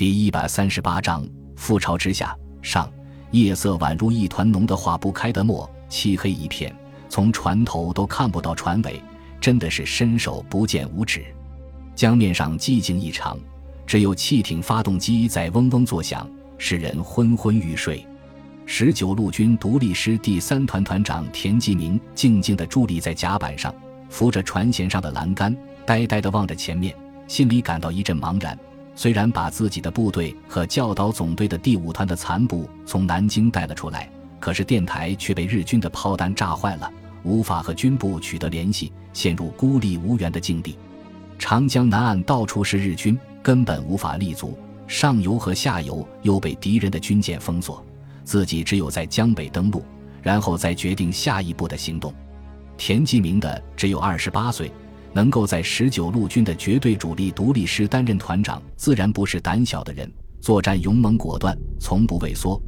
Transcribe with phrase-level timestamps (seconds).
[0.00, 1.22] 第一百三十八章
[1.58, 2.90] 覆巢之下上，
[3.32, 6.74] 夜色宛如一团浓得化不开的墨，漆黑一片，
[7.10, 8.98] 从船头都看不到船尾，
[9.42, 11.22] 真的是伸手不见五指。
[11.94, 13.38] 江面上寂静异常，
[13.86, 16.26] 只有汽艇发动机在嗡嗡作响，
[16.56, 18.02] 使人昏昏欲睡。
[18.64, 23.70] 十九路军独立师第三团团长田继明静静地伫立在甲板上，
[24.08, 25.54] 扶着船舷上的栏杆，
[25.84, 26.96] 呆呆地望着前面，
[27.28, 28.58] 心里感到一阵茫然。
[29.00, 34.06] 虽然把自己的部队和教导总队的第五团的残部从南京带了出来，
[34.38, 36.92] 可是电台却被日军的炮弹炸坏了，
[37.22, 40.76] 无法和军部取得联系，陷入孤立无援的境地。
[41.38, 44.50] 长江南岸到处是日军，根本无法立足；
[44.86, 47.82] 上游和下游又被敌人的军舰封锁，
[48.22, 49.82] 自己只有在江北登陆，
[50.20, 52.12] 然后再决定下一步的行动。
[52.76, 54.70] 田继明的只有二十八岁。
[55.12, 60.10] 能够在十九路军的绝对主力独立师担任团长，自然不是胆小的人，
[60.40, 62.60] 作战勇猛果断，从不畏缩。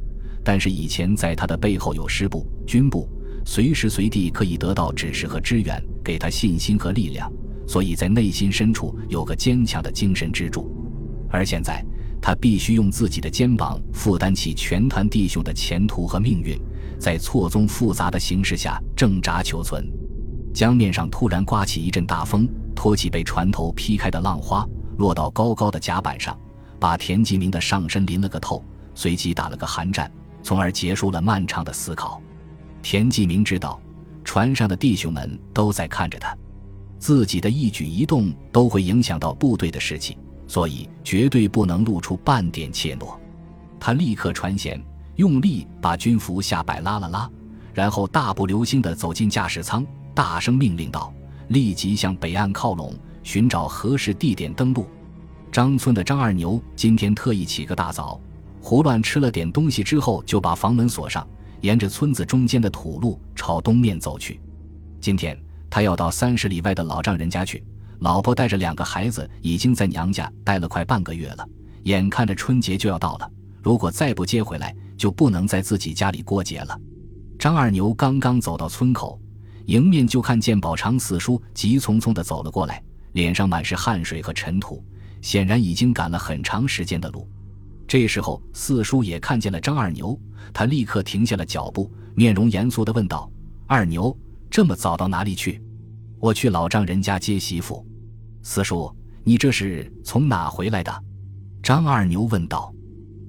[0.43, 3.07] 但是以前在他的背后有师部、军部，
[3.45, 7.31] 随时随地可以得到指示和支援，给他信心和力量，
[7.65, 10.69] 所以在内心深处有个坚强的精神支柱。
[11.29, 11.83] 而现在，
[12.21, 16.59] 他必须用自己的肩膀负担起全团弟兄的前途和命运，
[16.99, 19.85] 在错综复杂的形势下挣扎求存。
[20.53, 24.65] 江面上突然刮起一阵大风，托起被船头劈开的浪花，
[24.97, 26.37] 落到高高的甲板上，
[26.79, 30.09] 把田吉明的上身淋了个透，随即打了个寒战，
[30.43, 32.21] 从而结束了漫长的思考。
[32.83, 33.81] 田吉明知道，
[34.23, 36.37] 船上的弟兄们都在看着他，
[36.99, 40.15] 自己的一举一动都会影响到部队的士气，
[40.47, 43.17] 所以绝对不能露出半点怯懦。
[43.79, 44.79] 他立刻船舷，
[45.15, 47.27] 用力把军服下摆拉了拉，
[47.73, 49.83] 然后大步流星地走进驾驶舱。
[50.13, 51.13] 大声命令道
[51.49, 54.87] ：“立即向北岸靠拢，寻找合适地点登陆。”
[55.51, 58.19] 张村的张二牛今天特意起个大早，
[58.61, 61.27] 胡乱吃了点东西之后，就把房门锁上，
[61.61, 64.39] 沿着村子中间的土路朝东面走去。
[64.99, 65.37] 今天
[65.69, 67.63] 他要到三十里外的老丈人家去，
[67.99, 71.47] 老婆带着两个孩子已经在娘家待了快半个月了，
[71.83, 73.29] 眼看着春节就要到了，
[73.61, 76.79] 如果再不接回来，就不能在自己家里过节了。
[77.37, 79.19] 张二牛刚刚走到村口。
[79.65, 84.83] 迎面就看见宝长四叔急匆匆地走了过来，脸上满是汗水和尘土，
[85.21, 87.27] 显然已经赶了很长时间的路。
[87.87, 90.19] 这时候，四叔也看见了张二牛，
[90.53, 93.29] 他立刻停下了脚步，面容严肃地问道
[93.67, 94.17] ：“二牛，
[94.49, 95.61] 这么早到哪里去
[96.19, 97.85] ？”“我去老丈人家接媳妇。
[98.41, 98.93] ”“四叔，
[99.23, 101.03] 你这是从哪回来的？”
[101.61, 102.73] 张二牛问道。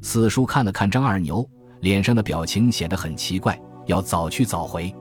[0.02, 1.48] 四叔看了看张二牛，
[1.80, 4.94] 脸上的表情显得很奇怪，要早去早回。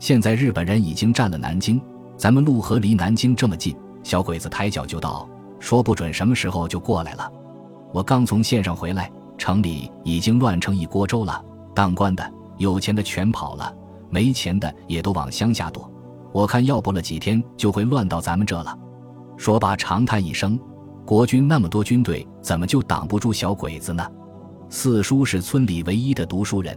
[0.00, 1.78] 现在日本人已经占了南京，
[2.16, 5.28] 咱们陆河离南京这么近，小鬼子抬脚就到，
[5.58, 7.30] 说不准什么时候就过来了。
[7.92, 11.44] 我刚从县上回来，城里已经乱成一锅粥了，
[11.74, 13.70] 当官的、有钱的全跑了，
[14.08, 15.88] 没钱的也都往乡下躲。
[16.32, 18.74] 我看要不了几天就会乱到咱们这了。
[19.36, 20.58] 说罢长叹一声
[21.04, 24.10] ：“国军那么多军队，怎么就挡不住小鬼子呢？”
[24.70, 26.74] 四叔是村里唯一的读书人，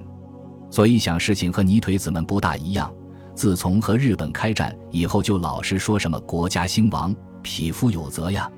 [0.69, 2.91] 所以想事情和泥腿子们不大一样。
[3.35, 8.49] 自从和日本开战以后，就老是说什么国家兴亡，匹夫有责呀，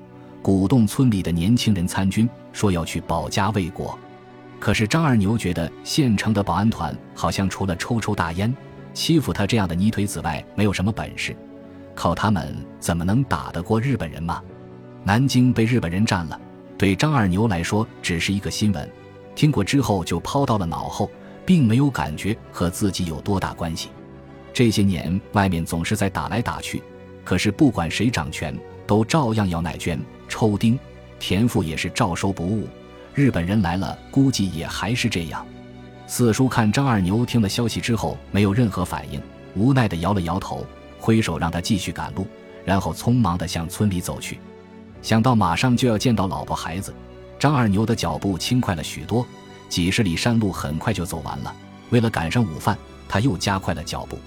[0.42, 3.98] 鼓动村里的年轻人参军，说要去保家卫国。
[4.60, 8.54] 可是张二牛觉得县城的保安团好像除了抽抽大烟、
[8.94, 11.36] 欺负他这样的泥腿子外，没有什么本事，
[11.94, 14.42] 靠他们怎么能打得过日本人嘛？
[15.04, 16.40] 南京被日本人占了，
[16.76, 18.90] 对张二牛来说只是一个新闻，
[19.34, 21.10] 听过之后就抛到了脑后，
[21.44, 23.88] 并没有感觉和自己有多大关系。
[24.56, 26.82] 这些年，外面总是在打来打去，
[27.24, 30.00] 可是不管谁掌权，都照样要奶捐、
[30.30, 30.78] 抽丁，
[31.18, 32.66] 田赋也是照收不误。
[33.12, 35.46] 日本人来了，估计也还是这样。
[36.06, 39.20] 四叔看张二牛听了消息之后，没有任何反应，
[39.54, 40.66] 无奈地摇了摇头，
[40.98, 42.26] 挥手让他继续赶路，
[42.64, 44.38] 然后匆忙地向村里走去。
[45.02, 46.94] 想到马上就要见到老婆孩子，
[47.38, 49.26] 张二牛的脚步轻快了许多，
[49.68, 51.54] 几十里山路很快就走完了。
[51.90, 52.74] 为了赶上午饭，
[53.06, 54.18] 他又加快了脚步。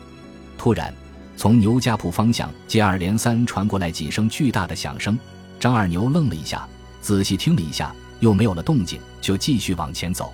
[0.60, 0.94] 突然，
[1.38, 5.18] 从牛家铺方向接二连三传过来几声巨大的响声。
[5.58, 6.68] 张二牛愣了一下，
[7.00, 10.34] 仔细听了一下，又没有了动静，就继续往前走。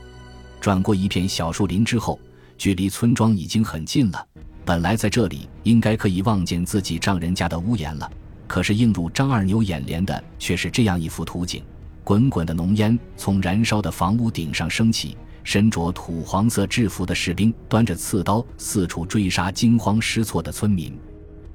[0.59, 2.19] 转过一片小树林之后，
[2.57, 4.27] 距离村庄已经很近了。
[4.65, 8.11] 本来在这里应该可以望见自己丈人家的屋檐了，
[8.47, 11.61] 可是映入张二牛眼帘的却是这样一幅图景：
[12.03, 15.15] 滚滚的浓烟从燃烧的房屋顶上升起。
[15.45, 20.97] 身着土黄色制服的士兵端着刺刀四处追杀惊慌失措的村民，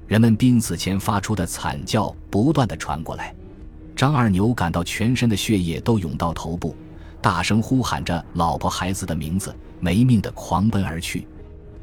[0.07, 3.35] 人们濒死前发出的惨叫不断的传过来。
[3.93, 6.73] 张二牛感到全身的血液都涌到头部，
[7.21, 11.27] 大声呼喊着老婆孩子的名字，没命的狂奔而去。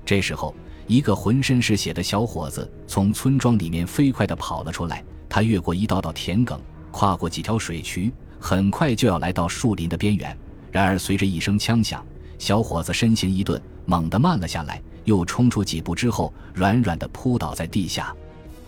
[0.07, 0.55] 这时候，
[0.87, 5.05] 一个浑身是血的小伙子从村庄里面飞快地跑了出来。
[5.29, 6.59] 他越过一道道田埂，
[6.91, 8.11] 跨过几条水渠，
[8.41, 10.35] 很快就要来到树林的边缘。
[10.71, 12.05] 然而，随着一声枪响，
[12.39, 18.15] 小伙子身形一顿，猛地慢了下来，又冲出几步之后，软软地扑倒在地下。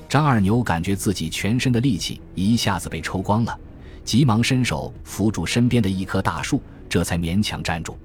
[0.08, 3.56] 张二牛感觉自己全身的力气一下子被抽光了，
[4.05, 7.97] 急忙伸手扶住身边的一棵大树，这才勉强站住。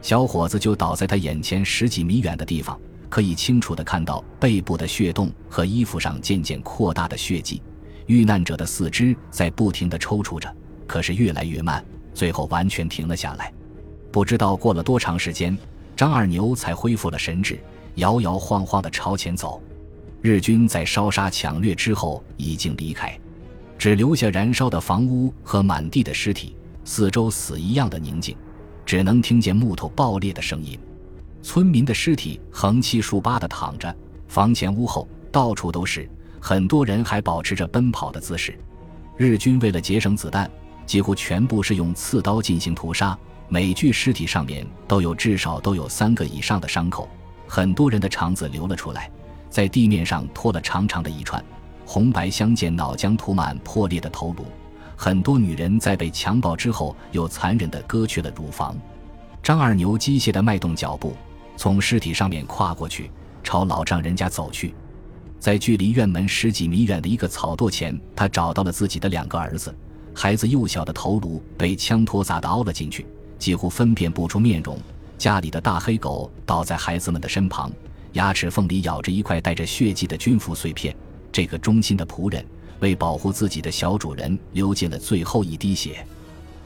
[0.00, 7.60] 小伙子就倒在他眼前十几米远的地方，可以清楚地看到背部的血洞和衣服上渐渐扩大的血迹。
[8.06, 10.52] 遇难者的四肢在不停地抽搐着，
[10.86, 13.52] 可是越来越慢，最后完全停了下来。
[14.10, 15.56] 不知道过了多长时间，
[15.96, 17.58] 张二牛才恢复了神智，
[17.94, 19.62] 摇摇晃晃地朝前走。
[20.20, 23.18] 日军在烧杀抢掠之后已经离开，
[23.76, 26.54] 只留下燃烧的房屋和满地的尸体，
[26.84, 28.36] 四周死一样的宁静，
[28.84, 30.78] 只能听见木头爆裂的声音。
[31.42, 33.92] 村民的尸体横七竖八地躺着，
[34.28, 36.08] 房前屋后到处都是。
[36.44, 38.58] 很多人还保持着奔跑的姿势。
[39.16, 40.50] 日军为了节省子弹，
[40.86, 43.16] 几乎全部是用刺刀进行屠杀。
[43.48, 47.06] 每具尸体上面都有至少都有三个以上的伤口，
[47.46, 49.10] 很多人的肠子流了出来，
[49.50, 51.44] 在地面上拖了长长的一串，
[51.84, 54.46] 红白相间，脑浆涂满破裂的头颅。
[54.96, 58.74] 很多女人在被强暴之后，又残忍地割去了乳房。
[59.42, 61.14] 张二牛机械地迈动脚步，
[61.56, 63.10] 从尸体上面跨过去，
[63.42, 64.74] 朝老丈人家走去。
[65.38, 69.74] 在距离院门十几米远的一个草垛前，他找到了自己的两个儿子。
[70.14, 73.06] 孩子幼小的头颅被枪托砸得凹了进去，
[73.38, 74.78] 几乎分辨不出面容。
[75.18, 77.72] 家里的大黑狗倒在孩子们的身旁，
[78.12, 80.94] 牙齿缝里咬着一块带着血迹的军服碎片。
[81.30, 82.44] 这个忠心的仆人
[82.80, 86.04] 为保护自己的小主人，流尽了最后一滴血。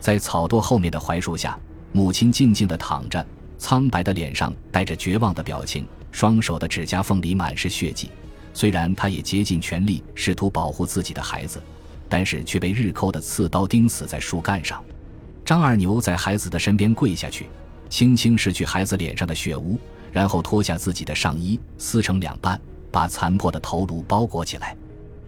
[0.01, 1.59] 在草垛后面的槐树下，
[1.93, 3.25] 母亲静静地躺着，
[3.59, 8.11] 苍白的脸上带着绝望的表情，双手的指甲缝里满是血迹。
[8.53, 11.63] 虽然他也竭尽全力试图保护自己的孩子，
[12.17, 14.83] 但是却被日寇的刺刀钉死在树干上。
[15.45, 17.47] 张二牛在孩子的身边跪下去，
[17.91, 19.79] 轻轻拭去孩子脸上的血污，
[20.11, 22.59] 然后脱下自己的上衣，撕成两半，
[22.91, 24.75] 把残破的头颅包裹起来。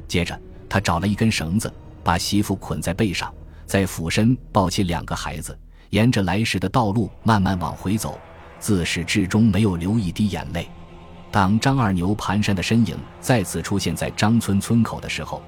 [0.09, 1.71] 接着，他找了一根绳子，
[2.03, 3.31] 把媳妇捆在背上，
[3.67, 5.55] 再俯身抱起两个孩子，
[5.91, 8.19] 沿着来时的道路慢慢往回走，
[8.59, 10.67] 自始至终没有流一滴眼泪。
[11.31, 15.43] 当张二牛蹒跚的身影再次出现在张村村口的时候，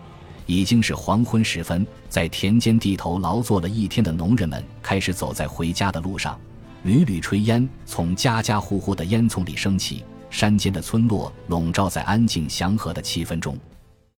[0.51, 1.87] 已经是黄昏时分。
[2.09, 6.37] 在田间地头劳作了一天的农人们开始走在回家的路上，
[6.83, 13.57] 缕缕炊烟从家家户户的烟囱里升起，山间的村落笼罩在安静祥和的气氛中。